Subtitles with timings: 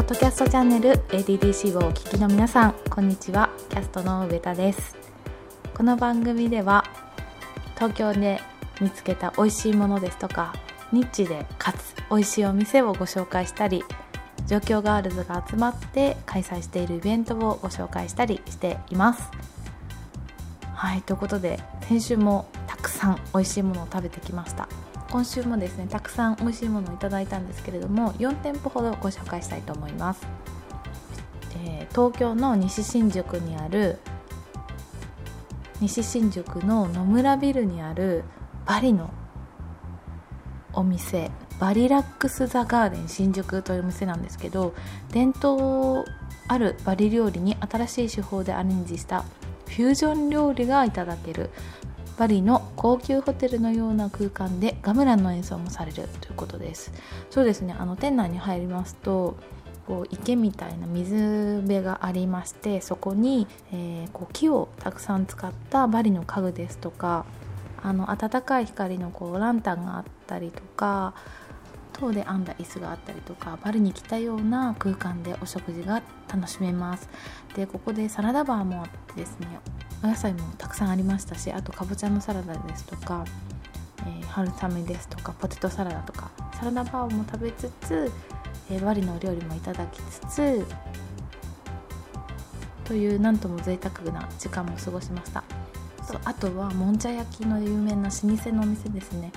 [0.00, 3.50] ポッドキャストチャンネル ADDC をお聞きの皆さんこんにちは。
[3.68, 4.96] キャストの上田です。
[5.74, 6.84] この番組では
[7.74, 8.40] 東京で
[8.80, 10.54] 見つけた美味しいものですとか
[10.90, 13.84] ニッチでかつ美味しいお店をご紹介したり
[14.46, 19.30] 状況ガールズが集まって開催しているイベントをご紹介したりしています。
[20.72, 24.66] はいということで先週もたくさん美味しいものを食べてきました。
[25.10, 30.26] 今週もですねたくさん美味しいものをいただいたんですけれども4店舗ほどご紹介したいと思います、
[31.64, 33.98] えー、東京の西新宿にある
[35.80, 38.22] 西新宿の野村ビルにある
[38.66, 39.10] バリの
[40.72, 44.74] お店バリラックス・ザ・ガーデン新宿というお店なんですけど
[45.10, 46.04] 伝統
[46.46, 49.24] あるバリ料理に新しい手法でアレンジした
[49.66, 51.50] フュージョン料理がいただける
[52.20, 56.92] バリの高級ホテルのような空間でガムランの演奏もされるということです。
[57.30, 57.74] そうですね。
[57.78, 59.38] あの店内に入りますと
[59.86, 67.24] こう池みたいな水辺がありましてそこに、えー、こう木をたくさん使ったバリの家具ですとか
[67.82, 71.14] あの暖かい光のこうランタンがあったりとか
[71.94, 77.08] 塔で編んだ椅子があったりとかバルに来たような空間でお食事が楽しめます。
[77.56, 79.48] でここでサラダバーもあってですね
[80.02, 83.24] お野菜もたくさんありましたしあとかぼちゃのサラダですとか、
[84.00, 88.10] えー、春雨ですとかポテトサラダとかサラダバーも食べつつ、
[88.70, 90.66] えー、バリのお料理もいただきつつ
[92.84, 95.44] というなんとも贅沢な時間も過ごしました。
[96.24, 99.30] あとはもんじゃ焼きの有名な老舗のお店ですね。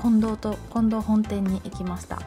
[0.00, 2.18] 近藤と近藤本店に行きました。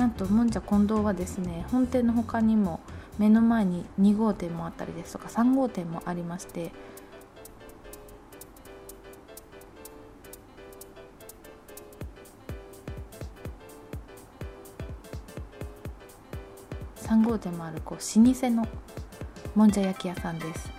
[0.00, 2.80] なんともんじゃ近藤はですね本店の他にも
[3.18, 6.72] 目の前に2号店もあったりですとか3号店もありまして
[17.02, 18.66] 3号店もあるこう老舗の
[19.54, 20.70] もんじゃ焼き屋さんです。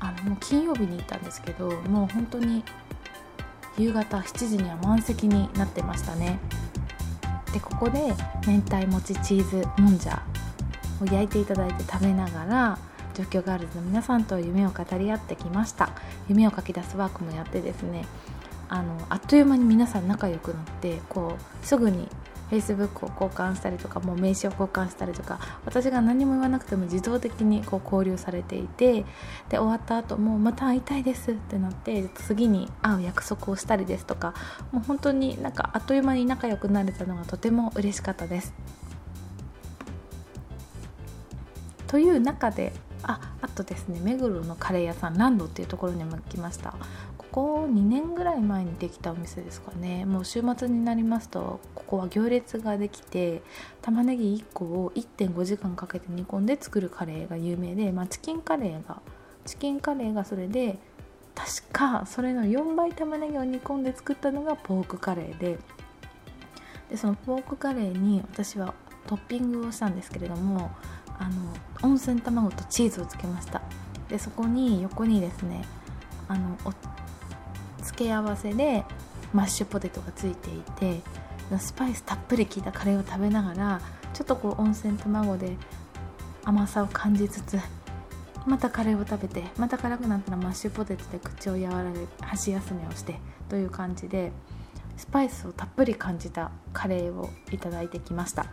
[0.00, 2.64] あのもう金曜日に行ったんですけどもう本当に
[3.78, 6.40] 夕方7時には満席になってましたね。
[7.52, 8.14] でここで
[8.46, 10.22] 明太もちチーズもんじゃ
[11.00, 12.78] を焼いていただいて食べながら
[13.14, 15.90] 状況ガールズの皆さんと夢を語り合ってきました。
[16.28, 18.04] 夢を書き出すワークもやってですね
[18.68, 22.08] あのあっという間に皆さん仲良くなってこうすぐに
[22.50, 29.04] Facebook を交換したりとかもう名刺を交換したりとか私が何も言わなくても自動的にこう交流されていて
[29.48, 34.34] で終わった後もうまた会いたいですってなって次に会う約束をしたりですとか
[34.72, 38.54] もう本当になんかあっという間に仲良くなれたのがとても嬉しかったです。
[41.86, 46.74] という中でああとですね目黒のカレー屋さんランドっていうところにも来ました
[47.36, 50.06] ここ2年ぐらい前にできたお店ですかね。
[50.06, 53.42] もう週末になりますとここは行列ができて
[53.82, 59.02] 玉ねぎ1個を1.5時間かけて煮込んで作るカレーが有名で、まあ、チキンカレーが
[59.44, 60.78] チキンカレーがそれで
[61.34, 65.58] 確かそれの4倍玉ねぎを煮込んで作ったのがポークカレーで
[66.88, 68.72] でそのポークカレーに私は
[69.06, 70.70] トッピングをしたんですけれども
[71.18, 71.52] あの
[71.82, 73.60] 温泉卵とチーズをつけました。
[74.08, 75.66] でそこに横にですね
[76.28, 76.56] あの
[77.96, 78.84] 付け合わせで
[79.32, 81.00] マッシュポテトがついていて
[81.58, 83.80] スパイスたっぷり効いたカレーを食べながら
[84.12, 85.56] ちょっとこう温泉卵で
[86.44, 87.58] 甘さを感じつつ
[88.44, 93.18] またカレーを食べてまた辛くなったらマッシュポテトで口を和らげ箸休めをして
[93.48, 94.30] という感じで
[94.98, 98.46] スパイスをたっぷり感じたカレーをいただいてきました。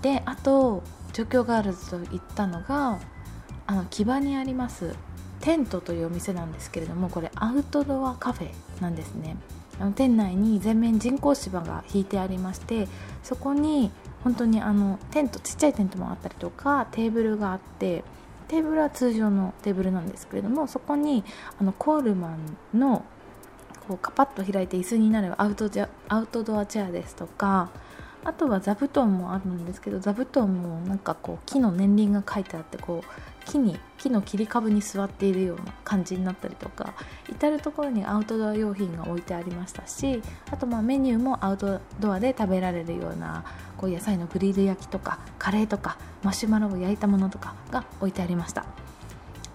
[0.00, 3.00] であと状況ガールズと行ったのが
[3.66, 4.94] あの木場にあります。
[5.40, 8.50] テントというお店なんですけれどもこれアウトドアカフェ
[8.80, 9.36] なんですね。
[9.78, 12.86] あの店内に全面人工芝が引いてありまして
[13.22, 13.90] そこに
[14.22, 18.04] 本当にあのテントちっちゃいテントもあったりとかテーブルがあって
[18.48, 21.24] テーブルは通常のテーブルなんですけれどもそこに
[21.58, 22.36] あのコールマ
[22.74, 23.06] ンの
[23.88, 25.70] こうカパッと開いて椅子になるアウト
[26.08, 27.70] アウトドアチェアですとか
[28.24, 36.94] あとは座布団もあるんですけど座布団もなんかこう木の年輪が書いてあってこう木に木の切り株に座っているような感じになったりとか
[37.28, 43.44] 至る所にアウトドア用品が置いてありましたしあとまあメニューもアウトドアで食べられるような
[43.76, 48.66] こう野菜のグリル焼きとかカレーとかマシュマロを焼いたものとかが置いてありました。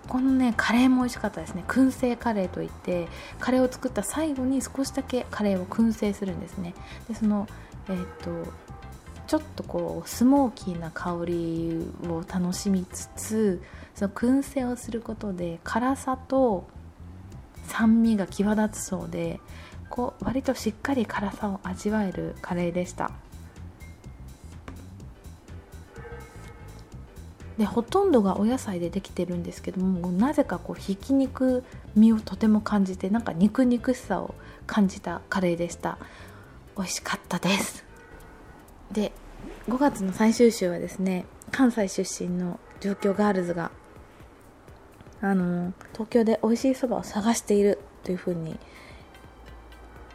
[0.07, 1.63] このねカレーも美味しかったですね。
[1.67, 3.07] 燻製カレーといって
[3.39, 6.75] カレーを作った最後に少しだけカレーを燻製するんですね。
[7.07, 7.47] でその
[7.87, 8.51] えーと、
[9.27, 13.61] ちょっとこうスモーキーな香りを楽しみつつ
[13.93, 16.67] その燻製をすることで辛さと
[17.67, 19.39] 酸味が際立つそうで
[19.89, 23.11] こう割としっかり辛さを味わえるカレーでした。
[27.57, 31.63] でほとんどがお野菜でできてるんですけどもなぜかこうひき肉
[31.95, 34.35] 味をとても感じてなんか肉肉しさを
[34.67, 35.97] 感じたカレーでした。
[36.77, 37.85] 美味しかったです。
[38.91, 39.11] で
[39.67, 43.71] 5月の最終週はですね関西出身の状況ガールズが
[45.21, 48.59] あの東京で美味しいそばを探しているというふうに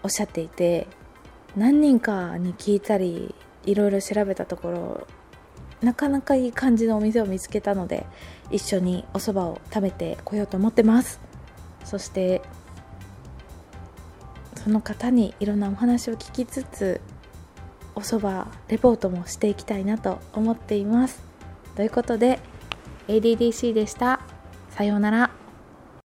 [0.03, 0.87] おっしゃっていて
[1.57, 3.35] 何人かに聞いたり
[3.65, 5.07] いろいろ調べたところ
[5.83, 8.07] なかなかいい感じのお店を見つけたので
[8.51, 11.21] 一緒にお蕎麦を食べてこようと思ってます。
[11.85, 12.43] そして
[14.63, 17.01] その方にいろんなお話を聞きつつ
[17.95, 21.23] おそばレポートもしていきたいなと思っています。
[21.77, 22.39] ということで
[23.09, 24.21] ADDC でした。
[24.71, 25.40] さようなら。